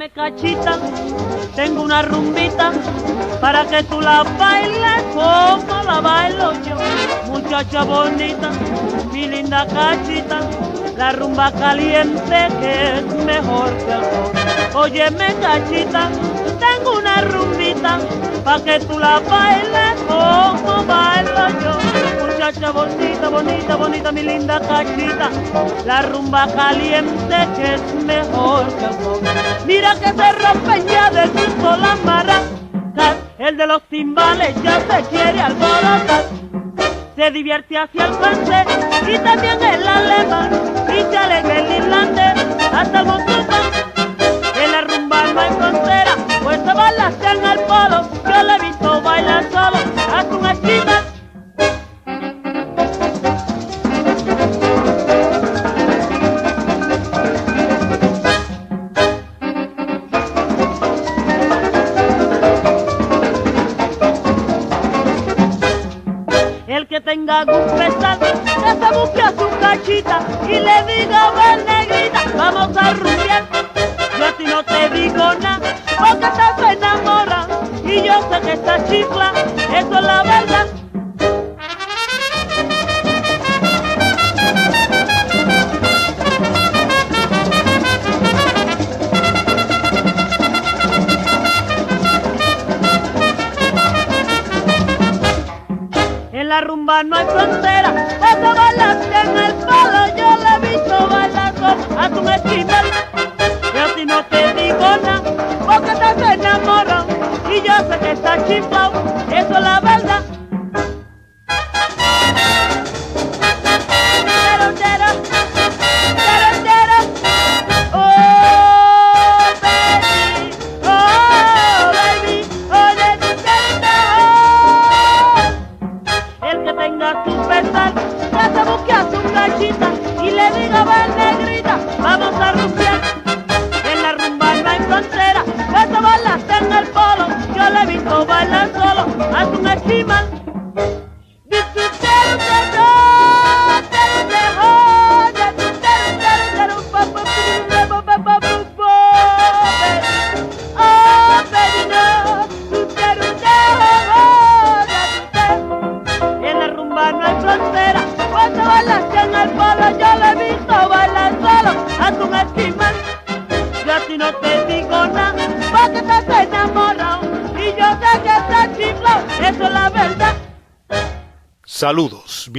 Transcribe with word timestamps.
Óyeme 0.00 0.14
cachita, 0.14 0.78
tengo 1.54 1.82
una 1.82 2.00
rumbita 2.00 2.72
para 3.38 3.66
que 3.66 3.82
tú 3.82 4.00
la 4.00 4.22
bailes 4.38 5.02
como 5.12 5.82
la 5.82 6.00
bailo 6.00 6.54
yo. 6.64 6.76
Muchacha 7.30 7.84
bonita, 7.84 8.50
mi 9.12 9.26
linda 9.26 9.66
cachita, 9.66 10.40
la 10.96 11.12
rumba 11.12 11.52
caliente 11.52 12.48
que 12.60 12.98
es 12.98 13.04
mejor 13.26 13.76
que 13.76 13.92
el 13.92 14.00
rock. 14.00 14.74
Óyeme 14.74 15.34
cachita, 15.38 16.08
tengo 16.58 16.96
una 16.96 17.20
rumbita 17.20 17.98
para 18.42 18.64
que 18.64 18.80
tú 18.80 18.98
la 18.98 19.20
bailes 19.20 20.00
como 20.08 20.82
bailo 20.86 21.48
yo. 21.60 22.19
Muchacha 22.40 22.70
bonita, 22.70 23.28
bonita, 23.28 23.76
bonita, 23.76 24.12
mi 24.12 24.22
linda 24.22 24.60
cachita, 24.60 25.28
la 25.84 26.00
rumba 26.00 26.46
caliente 26.50 27.36
que 27.54 27.74
es 27.74 27.94
mejor 28.02 28.66
que 28.78 28.86
el. 28.86 29.66
Mira 29.66 29.94
que 29.96 30.06
se 30.06 30.32
rompen 30.32 30.86
ya 30.88 31.10
del 31.10 31.30
gusto 31.32 31.76
las 31.76 32.02
maracas, 32.02 33.16
el 33.38 33.58
de 33.58 33.66
los 33.66 33.82
timbales 33.90 34.54
ya 34.62 34.80
se 34.80 35.02
quiere 35.10 35.38
alborotar. 35.38 36.24
Se 37.14 37.30
divierte 37.30 37.76
hacia 37.76 38.06
el 38.06 38.14
francés 38.14 38.66
y 39.06 39.18
también 39.18 39.62
el 39.62 39.86
alemán 39.86 40.50
y 40.88 41.14
alegra 41.14 41.58
el 41.58 41.84
irlandés 41.84 42.46
hasta 42.72 43.00
el 43.00 43.04
musulmán. 43.04 43.70
En 44.64 44.72
la 44.72 44.80
rumba 44.80 45.24
no 45.24 45.40
hay 45.40 45.50
frontera, 45.50 46.16
pues 46.42 46.56
se 46.56 46.72
baila 46.72 47.12
en 47.20 47.44
el 47.44 47.58
polo, 47.66 48.08
yo 48.24 48.42
le 48.44 48.54
he 48.54 48.58
visto 48.60 49.02
bailar 49.02 49.44
solo, 49.52 49.76
hasta 50.16 50.34
una 50.34 50.52
esquina. 50.52 50.99
Que 67.30 67.36
tenga 67.36 67.58
gusto 67.58 67.76
pesar, 67.76 68.18
que 68.18 68.86
se 68.86 68.98
busque 68.98 69.22
a 69.22 69.30
su 69.30 69.48
cachita 69.60 70.20
y 70.48 70.58
le 70.58 70.82
diga, 70.82 71.30
ven 71.30 71.64
negrita, 71.64 72.24
vamos 72.36 72.76
a 72.76 72.92
rumbear. 72.92 73.44
Yo 74.18 74.26
a 74.26 74.32
ti 74.32 74.44
no 74.46 74.64
te 74.64 74.90
digo 74.90 75.34
nada, 75.34 75.76
porque 75.96 76.26
estás 76.26 76.72
enamorada 76.72 77.60
y 77.84 78.02
yo 78.02 78.14
sé 78.28 78.40
que 78.40 78.52
esta 78.54 78.84
chifla, 78.84 79.32
eso 79.72 79.94
es 79.94 80.02
la 80.02 80.22
verdad. 80.24 80.69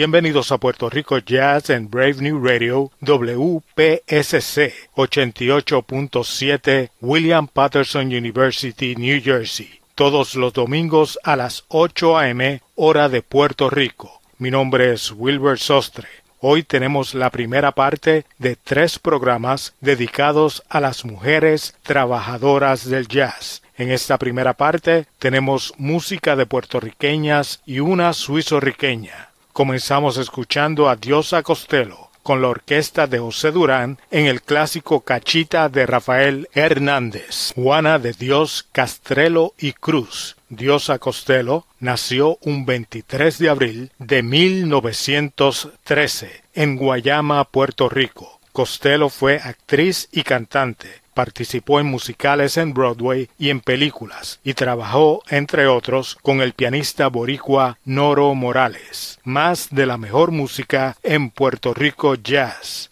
Bienvenidos 0.02 0.52
a 0.52 0.58
Puerto 0.58 0.90
Rico 0.90 1.20
Jazz 1.20 1.70
en 1.70 1.88
Brave 1.88 2.16
New 2.22 2.44
Radio 2.44 2.90
WPSC 3.02 4.74
88.7 4.96 6.90
William 7.02 7.48
Patterson 7.48 8.08
University, 8.08 8.96
New 8.96 9.22
Jersey, 9.22 9.80
todos 9.94 10.34
los 10.34 10.54
domingos 10.54 11.20
a 11.24 11.36
las 11.36 11.66
8 11.68 12.18
a.m. 12.18 12.64
hora 12.74 13.10
de 13.10 13.22
Puerto 13.22 13.70
Rico. 13.70 14.20
Mi 14.40 14.50
nombre 14.50 14.92
es 14.92 15.12
Wilbur 15.12 15.60
Sostre. 15.60 16.08
Hoy 16.40 16.64
tenemos 16.64 17.14
la 17.14 17.30
primera 17.30 17.72
parte 17.72 18.26
de 18.40 18.56
tres 18.56 18.98
programas 18.98 19.76
dedicados 19.82 20.64
a 20.68 20.80
las 20.80 21.06
mujeres 21.06 21.76
trabajadoras 21.84 22.90
del 22.90 23.08
jazz. 23.08 23.62
En 23.78 23.92
esta 23.92 24.18
primera 24.18 24.54
parte 24.54 25.06
tenemos 25.20 25.76
música 25.78 26.36
de 26.36 26.48
puertorriqueñas 26.48 27.62
y 27.68 27.82
una 27.82 28.14
suizorriqueña. 28.14 29.31
Comenzamos 29.54 30.18
escuchando 30.18 30.88
a 30.88 30.96
Diosa 30.96 31.44
Costello 31.44 32.10
con 32.24 32.42
la 32.42 32.48
orquesta 32.48 33.06
de 33.08 33.20
José 33.20 33.52
Durán 33.52 34.00
en 34.10 34.28
el 34.28 34.42
clásico 34.42 35.02
Cachita 35.02 35.68
de 35.68 35.86
Rafael 35.86 36.48
Hernández. 36.54 37.52
Juana 37.56 38.00
de 38.00 38.14
Dios 38.14 38.66
Castrelo 38.72 39.54
y 39.60 39.74
Cruz. 39.74 40.38
Diosa 40.48 41.00
Costello 41.00 41.66
nació 41.80 42.38
un 42.42 42.66
23 42.66 43.40
de 43.40 43.50
abril 43.50 43.92
de 44.00 44.24
1913 44.24 46.44
en 46.54 46.78
Guayama, 46.78 47.44
Puerto 47.44 47.90
Rico. 47.90 48.40
Costello 48.54 49.10
fue 49.10 49.36
actriz 49.36 50.08
y 50.12 50.24
cantante. 50.24 51.01
Participó 51.14 51.80
en 51.80 51.88
musicales 51.88 52.58
en 52.58 52.74
Broadway 52.74 53.30
y 53.38 53.50
en 53.50 53.60
películas, 53.60 54.40
y 54.44 54.54
trabajó, 54.54 55.24
entre 55.30 55.68
otros, 55.68 56.18
con 56.22 56.42
el 56.42 56.54
pianista 56.54 57.08
boricua 57.08 57.78
Noro 57.86 58.34
Morales. 58.36 59.20
Más 59.24 59.70
de 59.72 59.86
la 59.86 59.98
mejor 59.98 60.32
música 60.32 60.98
en 61.04 61.30
Puerto 61.30 61.74
Rico 61.74 62.16
Jazz. 62.16 62.90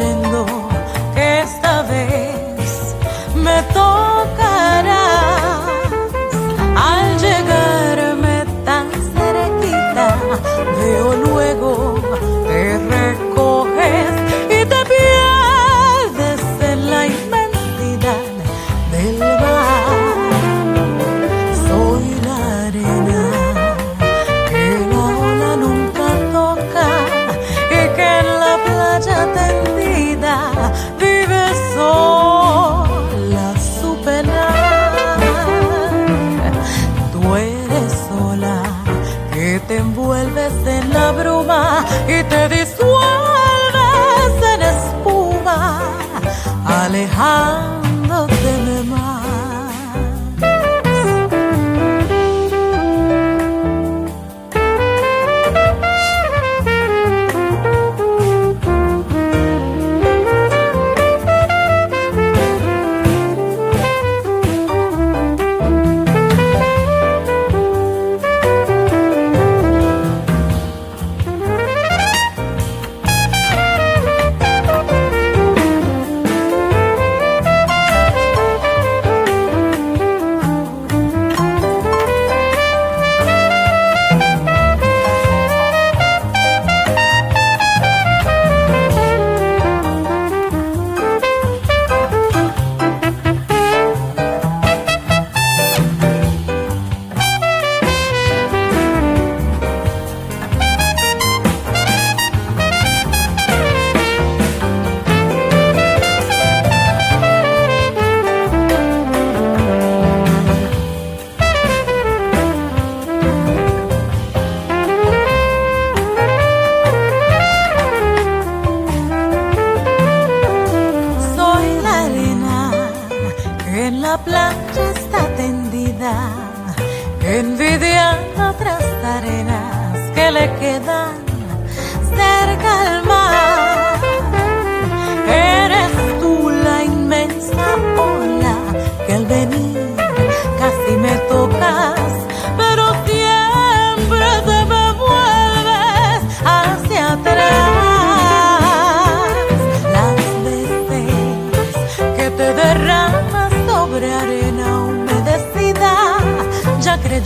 Ya 0.00 0.33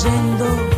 yendo 0.04 0.77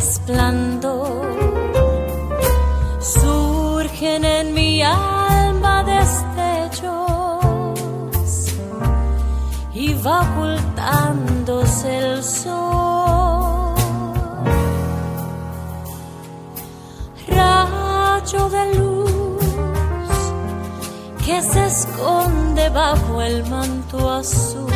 resplandor 0.00 1.26
surgen 3.00 4.24
en 4.24 4.54
mi 4.54 4.82
alma 4.82 5.84
destellos 5.84 7.44
y 9.74 9.92
va 10.04 10.20
ocultándose 10.22 11.88
el 11.98 12.24
sol. 12.24 13.74
Rayo 17.28 18.48
de 18.56 18.64
luz 18.78 19.44
que 21.26 21.42
se 21.42 21.66
esconde 21.66 22.70
bajo 22.70 23.20
el 23.20 23.44
manto 23.50 24.10
azul 24.10 24.69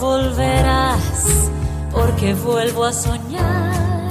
volverás 0.00 1.50
porque 1.92 2.34
vuelvo 2.34 2.84
a 2.84 2.92
soñar 2.92 4.10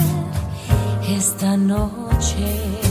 esta 1.08 1.56
noche. 1.58 2.85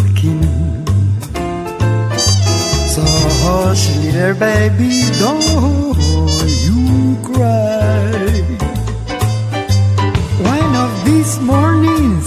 looking. 0.00 0.42
So 2.92 3.02
hush, 3.42 3.84
little 4.04 4.34
baby, 4.34 4.92
don't 5.18 5.96
you 6.64 7.16
cry. 7.22 8.10
One 10.54 10.72
of 10.84 10.90
these 11.04 11.38
mornings, 11.40 12.26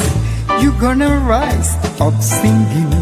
you're 0.62 0.80
gonna 0.80 1.20
rise 1.20 1.76
up 2.00 2.16
singing. 2.22 2.94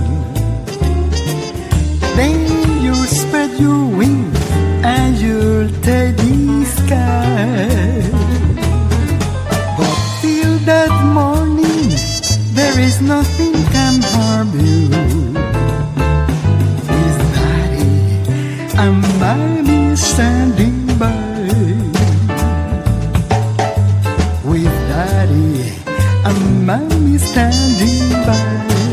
Then 2.16 2.40
you 2.84 2.96
spread 3.08 3.52
your 3.60 3.86
wings 4.00 4.38
and 4.84 5.16
you'll 5.18 5.70
take 5.82 6.16
the 6.18 6.66
sky. 6.78 8.02
But 9.78 9.96
till 10.22 10.56
that 10.72 10.94
morning, 11.14 11.90
there 12.54 12.78
is 12.80 13.02
nothing 13.02 13.51
mommy 26.62 27.18
standing 27.18 28.10
by. 28.26 28.91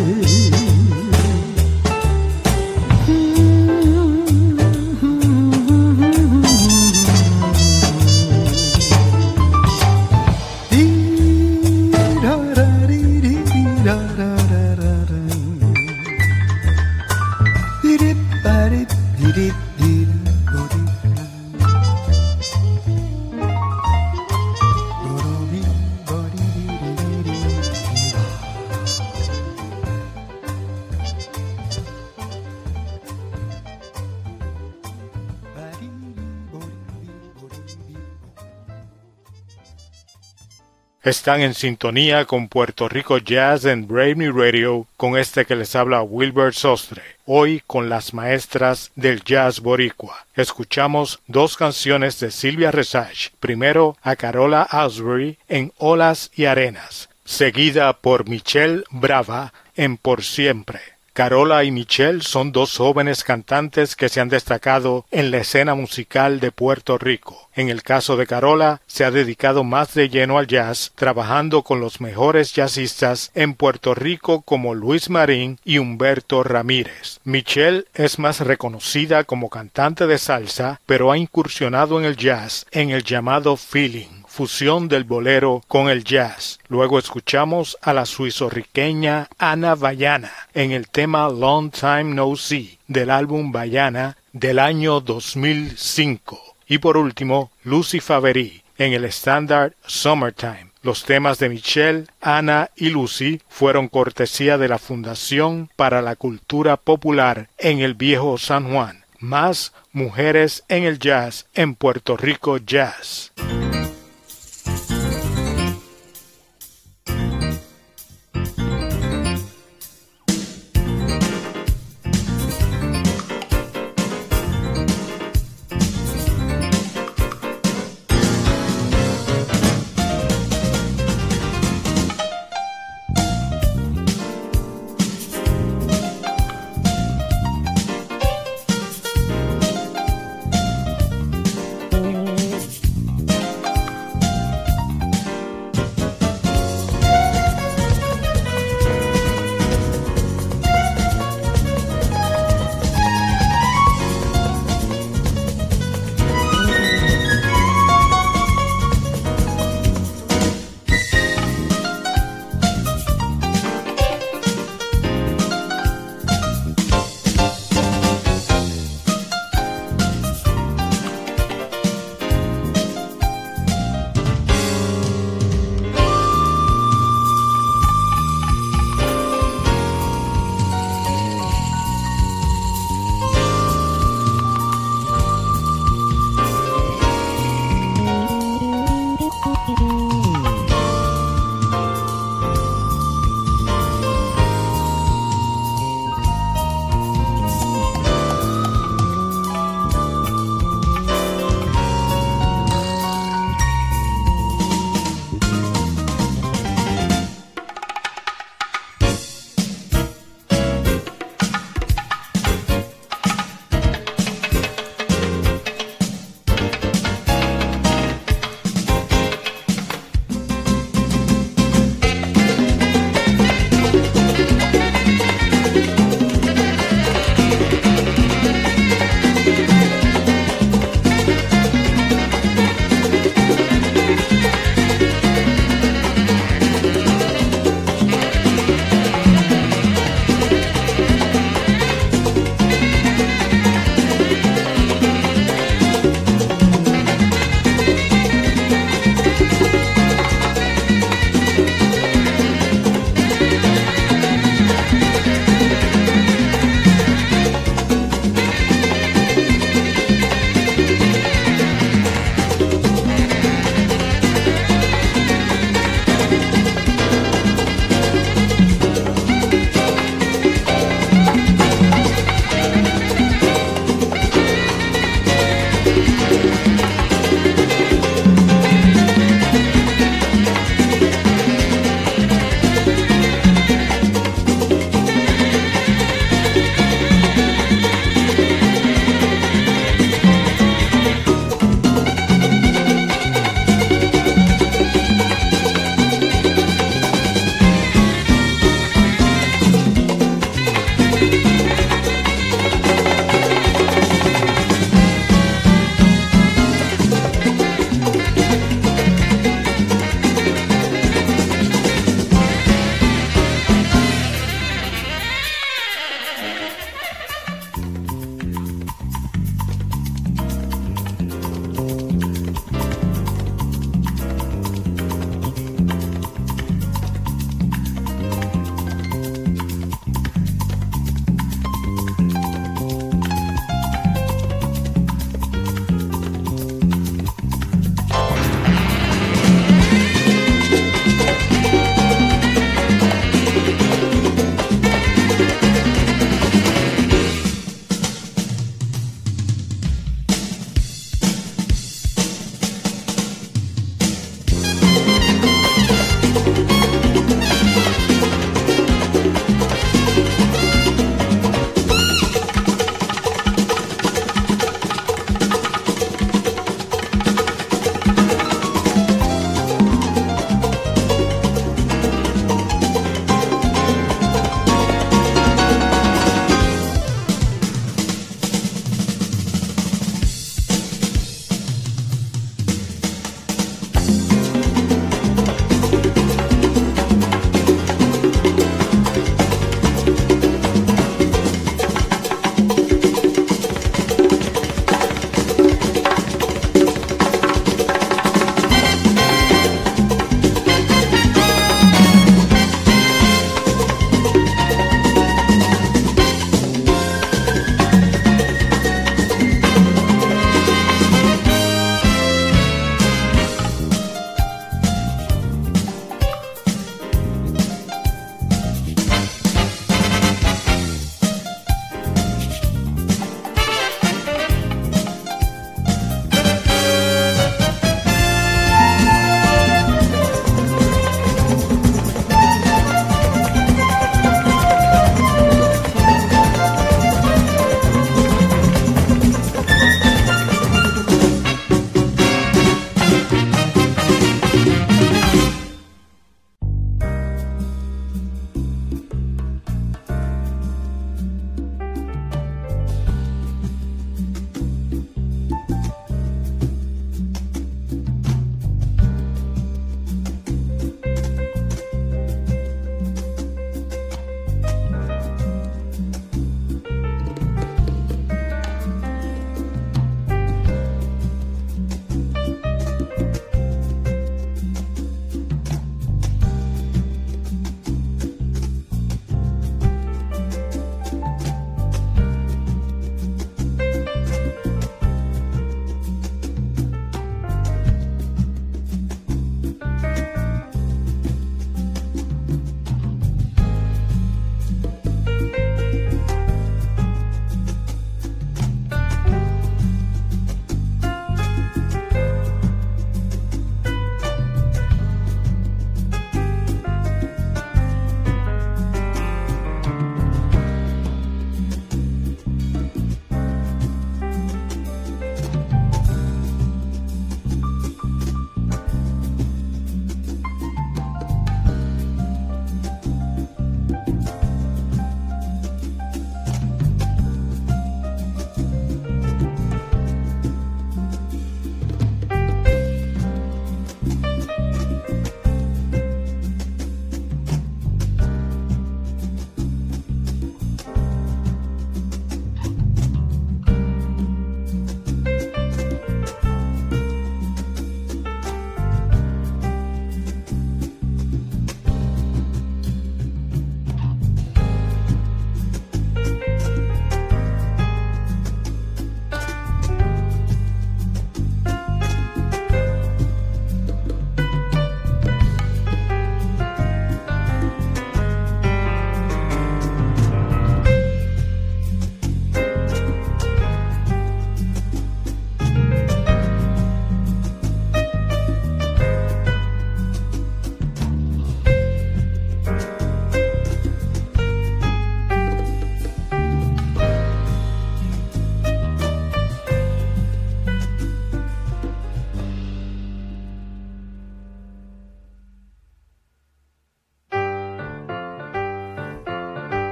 Están 41.29 41.43
en 41.43 41.53
sintonía 41.53 42.25
con 42.25 42.49
Puerto 42.49 42.89
Rico 42.89 43.19
Jazz 43.19 43.67
en 43.67 43.87
Brave 43.87 44.15
New 44.15 44.33
Radio 44.33 44.87
con 44.97 45.19
este 45.19 45.45
que 45.45 45.57
les 45.57 45.77
habla 45.77 46.01
Wilbert 46.01 46.55
Sostre. 46.55 47.03
Hoy 47.27 47.63
con 47.67 47.91
las 47.91 48.15
maestras 48.15 48.93
del 48.97 49.23
jazz 49.23 49.61
boricua. 49.61 50.25
Escuchamos 50.35 51.21
dos 51.27 51.59
canciones 51.59 52.19
de 52.19 52.31
Silvia 52.31 52.71
Resage. 52.71 53.33
Primero 53.41 53.99
a 54.01 54.17
Carola 54.17 54.63
Asbury 54.63 55.37
en 55.51 55.75
Olas 55.77 56.31
y 56.35 56.47
Arenas, 56.47 57.11
seguida 57.27 57.93
por 57.93 58.27
Michelle 58.27 58.85
Brava 58.91 59.53
en 59.77 59.99
Por 59.99 60.25
Siempre. 60.25 60.81
Carola 61.19 61.65
y 61.65 61.73
Michelle 61.73 62.23
son 62.23 62.53
dos 62.53 62.77
jóvenes 62.77 63.25
cantantes 63.25 63.97
que 63.97 64.09
se 64.09 64.21
han 64.21 64.29
destacado 64.29 65.05
en 65.11 65.33
la 65.33 65.39
escena 65.39 65.75
musical 65.75 66.39
de 66.39 66.53
Puerto 66.53 66.97
Rico. 66.97 67.49
En 67.57 67.71
el 67.71 67.83
caso 67.83 68.17
de 68.17 68.25
Carola, 68.25 68.83
se 68.87 69.05
ha 69.05 69.11
dedicado 69.11 69.65
más 69.65 69.95
de 69.95 70.11
lleno 70.11 70.39
al 70.39 70.47
jazz, 70.47 70.93
trabajando 70.95 71.65
con 71.65 71.81
los 71.81 72.01
mejores 72.01 72.53
jazzistas 72.53 73.33
en 73.35 73.55
Puerto 73.55 73.97
Rico 73.97 74.43
como 74.43 74.77
Luis 74.77 75.11
Marín 75.11 75.59
y 75.65 75.79
Humberto 75.79 76.45
Ramírez. 76.45 77.19
Michelle 77.25 77.87
es 77.95 78.21
más 78.21 78.39
reconocida 78.39 79.25
como 79.25 79.51
cantante 79.51 80.07
de 80.07 80.19
salsa, 80.19 80.81
pero 80.87 81.11
ha 81.11 81.19
incursionado 81.19 81.99
en 81.99 82.05
el 82.05 82.17
jazz 82.17 82.65
en 82.71 82.91
el 82.91 83.03
llamado 83.03 83.57
feeling 83.57 84.18
fusión 84.39 84.87
del 84.87 85.03
bolero 85.03 85.65
con 85.67 85.89
el 85.89 86.05
jazz. 86.05 86.61
Luego 86.69 87.01
escuchamos 87.01 87.77
a 87.83 87.93
la 87.93 88.07
suizorriqueña 88.07 89.27
Ana 89.37 89.75
Bayana 89.75 90.31
en 90.55 90.71
el 90.71 90.87
tema 90.87 91.29
Long 91.29 91.73
Time 91.73 92.05
No 92.05 92.37
See 92.37 92.79
del 92.87 93.11
álbum 93.11 93.51
Bayana 93.51 94.17
del 94.33 94.61
año 94.61 95.01
2005. 95.01 96.41
Y 96.69 96.79
por 96.79 96.97
último, 96.97 97.51
Lucy 97.65 97.99
Favery 97.99 98.63
en 98.77 98.93
el 98.93 99.05
estándar 99.07 99.75
Summertime. 99.85 100.71
Los 100.83 101.03
temas 101.03 101.41
de 101.41 101.49
Michelle, 101.49 102.05
Ana 102.21 102.71
y 102.77 102.91
Lucy 102.91 103.41
fueron 103.49 103.89
cortesía 103.89 104.57
de 104.57 104.69
la 104.69 104.79
Fundación 104.79 105.69
para 105.75 106.01
la 106.01 106.15
Cultura 106.15 106.77
Popular 106.77 107.49
en 107.59 107.81
el 107.81 107.95
Viejo 107.95 108.39
San 108.39 108.71
Juan. 108.73 109.05
Más 109.19 109.73
mujeres 109.91 110.63
en 110.69 110.85
el 110.85 111.01
jazz 111.01 111.49
en 111.55 111.75
Puerto 111.75 112.17
Rico 112.17 112.59
Jazz. 112.59 113.33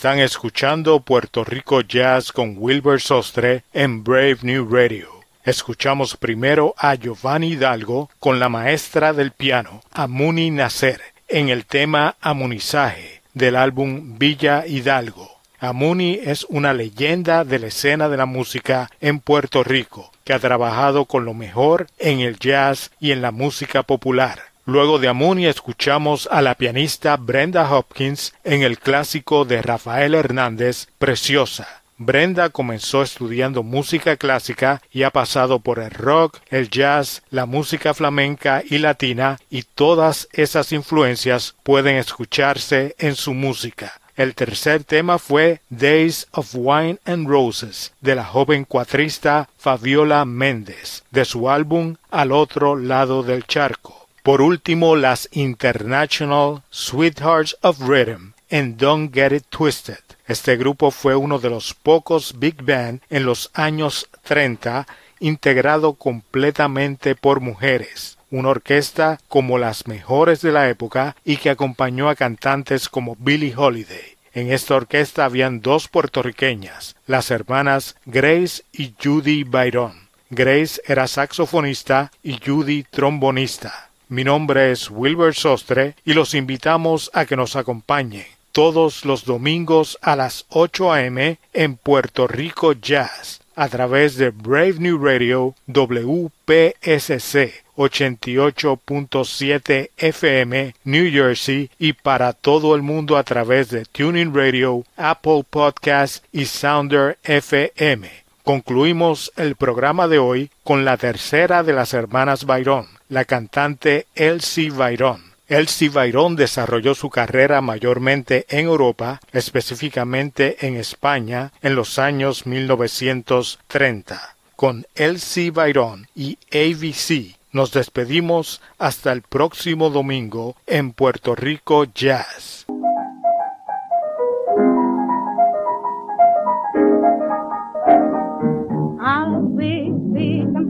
Están 0.00 0.20
escuchando 0.20 1.00
Puerto 1.00 1.44
Rico 1.44 1.82
Jazz 1.82 2.32
con 2.32 2.54
Wilbur 2.56 3.02
Sostre 3.02 3.64
en 3.74 4.02
Brave 4.02 4.38
New 4.40 4.66
Radio. 4.66 5.10
Escuchamos 5.44 6.16
primero 6.16 6.74
a 6.78 6.94
Giovanni 6.94 7.48
Hidalgo 7.48 8.08
con 8.18 8.40
la 8.40 8.48
maestra 8.48 9.12
del 9.12 9.32
piano, 9.32 9.82
Amuni 9.92 10.50
Nacer, 10.50 11.02
en 11.28 11.50
el 11.50 11.66
tema 11.66 12.16
Amunizaje 12.22 13.20
del 13.34 13.56
álbum 13.56 14.16
Villa 14.18 14.66
Hidalgo. 14.66 15.32
Amuni 15.58 16.18
es 16.24 16.46
una 16.48 16.72
leyenda 16.72 17.44
de 17.44 17.58
la 17.58 17.66
escena 17.66 18.08
de 18.08 18.16
la 18.16 18.24
música 18.24 18.88
en 19.02 19.20
Puerto 19.20 19.62
Rico, 19.64 20.12
que 20.24 20.32
ha 20.32 20.38
trabajado 20.38 21.04
con 21.04 21.26
lo 21.26 21.34
mejor 21.34 21.88
en 21.98 22.20
el 22.20 22.38
jazz 22.38 22.90
y 23.00 23.10
en 23.12 23.20
la 23.20 23.32
música 23.32 23.82
popular. 23.82 24.49
Luego 24.70 25.00
de 25.00 25.08
Amuni 25.08 25.46
escuchamos 25.46 26.28
a 26.30 26.42
la 26.42 26.54
pianista 26.54 27.16
Brenda 27.16 27.68
Hopkins 27.68 28.34
en 28.44 28.62
el 28.62 28.78
clásico 28.78 29.44
de 29.44 29.62
Rafael 29.62 30.14
Hernández, 30.14 30.86
Preciosa. 30.96 31.82
Brenda 31.98 32.50
comenzó 32.50 33.02
estudiando 33.02 33.64
música 33.64 34.16
clásica 34.16 34.80
y 34.92 35.02
ha 35.02 35.10
pasado 35.10 35.58
por 35.58 35.80
el 35.80 35.90
rock, 35.90 36.38
el 36.50 36.70
jazz, 36.70 37.24
la 37.30 37.46
música 37.46 37.94
flamenca 37.94 38.62
y 38.64 38.78
latina 38.78 39.40
y 39.50 39.64
todas 39.64 40.28
esas 40.32 40.70
influencias 40.70 41.56
pueden 41.64 41.96
escucharse 41.96 42.94
en 43.00 43.16
su 43.16 43.34
música. 43.34 44.00
El 44.14 44.36
tercer 44.36 44.84
tema 44.84 45.18
fue 45.18 45.62
Days 45.70 46.28
of 46.30 46.54
Wine 46.54 47.00
and 47.04 47.26
Roses 47.26 47.92
de 48.00 48.14
la 48.14 48.24
joven 48.24 48.64
cuatrista 48.64 49.48
Fabiola 49.58 50.24
Méndez 50.24 51.02
de 51.10 51.24
su 51.24 51.50
álbum 51.50 51.96
Al 52.12 52.30
otro 52.30 52.76
lado 52.76 53.24
del 53.24 53.44
charco. 53.48 53.99
Por 54.22 54.42
último, 54.42 54.96
las 54.96 55.28
International 55.32 56.62
Sweethearts 56.70 57.56
of 57.62 57.80
Rhythm 57.80 58.32
en 58.50 58.76
Don't 58.76 59.14
Get 59.14 59.32
It 59.32 59.44
Twisted. 59.48 59.98
Este 60.26 60.56
grupo 60.56 60.90
fue 60.90 61.16
uno 61.16 61.38
de 61.38 61.48
los 61.48 61.72
pocos 61.72 62.38
big 62.38 62.62
band 62.62 63.00
en 63.08 63.24
los 63.24 63.50
años 63.54 64.08
30 64.24 64.86
integrado 65.20 65.94
completamente 65.94 67.14
por 67.14 67.40
mujeres, 67.40 68.18
una 68.30 68.50
orquesta 68.50 69.18
como 69.28 69.58
las 69.58 69.86
mejores 69.86 70.42
de 70.42 70.52
la 70.52 70.68
época 70.68 71.16
y 71.24 71.38
que 71.38 71.50
acompañó 71.50 72.08
a 72.08 72.14
cantantes 72.14 72.88
como 72.88 73.16
Billie 73.18 73.54
Holiday. 73.56 74.16
En 74.32 74.52
esta 74.52 74.76
orquesta 74.76 75.24
habían 75.24 75.60
dos 75.60 75.88
puertorriqueñas, 75.88 76.94
las 77.06 77.30
hermanas 77.30 77.96
Grace 78.04 78.62
y 78.72 78.94
Judy 79.02 79.44
Byron. 79.44 80.08
Grace 80.30 80.80
era 80.86 81.08
saxofonista 81.08 82.12
y 82.22 82.38
Judy 82.44 82.84
trombonista. 82.84 83.89
Mi 84.10 84.24
nombre 84.24 84.72
es 84.72 84.90
Wilbur 84.90 85.34
Sostre 85.36 85.94
y 86.04 86.14
los 86.14 86.34
invitamos 86.34 87.12
a 87.14 87.26
que 87.26 87.36
nos 87.36 87.54
acompañen 87.54 88.26
todos 88.50 89.04
los 89.04 89.24
domingos 89.24 89.96
a 90.02 90.16
las 90.16 90.46
8 90.48 90.92
a.m. 90.92 91.38
en 91.52 91.76
Puerto 91.76 92.26
Rico 92.26 92.72
Jazz 92.72 93.40
a 93.54 93.68
través 93.68 94.16
de 94.16 94.30
Brave 94.30 94.80
New 94.80 94.98
Radio 94.98 95.54
WPSC 95.68 97.62
88.7 97.76 99.90
FM 99.96 100.74
New 100.82 101.12
Jersey 101.12 101.70
y 101.78 101.92
para 101.92 102.32
todo 102.32 102.74
el 102.74 102.82
mundo 102.82 103.16
a 103.16 103.22
través 103.22 103.70
de 103.70 103.84
Tuning 103.84 104.34
Radio, 104.34 104.82
Apple 104.96 105.44
Podcast 105.48 106.24
y 106.32 106.46
Sounder 106.46 107.16
FM. 107.22 108.10
Concluimos 108.44 109.32
el 109.36 109.56
programa 109.56 110.08
de 110.08 110.18
hoy 110.18 110.50
con 110.64 110.84
la 110.84 110.96
tercera 110.96 111.62
de 111.62 111.72
las 111.72 111.94
hermanas 111.94 112.44
Byron, 112.44 112.86
la 113.08 113.24
cantante 113.24 114.06
Elsie 114.14 114.70
Byron. 114.70 115.22
Elsie 115.48 115.88
Byron 115.88 116.36
desarrolló 116.36 116.94
su 116.94 117.10
carrera 117.10 117.60
mayormente 117.60 118.46
en 118.48 118.66
Europa, 118.66 119.20
específicamente 119.32 120.64
en 120.66 120.76
España, 120.76 121.52
en 121.60 121.74
los 121.74 121.98
años 121.98 122.46
1930. 122.46 124.36
Con 124.54 124.86
Elsie 124.94 125.50
Byron 125.50 126.06
y 126.14 126.38
ABC 126.52 127.36
nos 127.52 127.72
despedimos 127.72 128.60
hasta 128.78 129.12
el 129.12 129.22
próximo 129.22 129.90
domingo 129.90 130.56
en 130.66 130.92
Puerto 130.92 131.34
Rico 131.34 131.84
Jazz. 131.84 132.66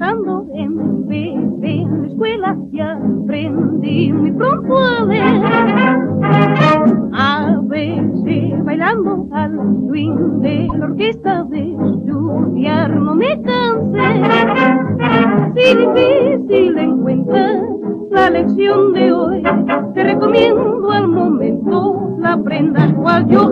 Cantando 0.01 0.47
en 0.55 0.81
en 1.63 2.01
la 2.01 2.07
escuela 2.07 2.57
y 2.73 2.81
aprendí 2.81 4.13
muy 4.13 4.33
pronto 4.33 4.79
a 4.79 5.05
leer. 5.05 5.43
A 7.13 7.61
veces 7.65 8.65
bailando 8.65 9.29
al 9.33 9.59
swing 9.87 10.41
de 10.41 10.69
la 10.79 10.87
orquesta 10.87 11.45
de 11.51 11.73
estudiar 11.73 12.97
no 12.97 13.15
me 13.15 13.41
cansé. 13.43 14.23
Si 15.55 15.77
difícil 15.77 16.79
encuentras 16.79 17.63
la 18.11 18.31
lección 18.31 18.93
de 18.95 19.13
hoy, 19.13 19.43
te 19.95 20.03
recomiendo 20.03 20.91
al 20.91 21.09
momento 21.09 22.17
la 22.19 22.33
aprendas 22.33 22.93
cual 22.95 23.29
yo 23.29 23.50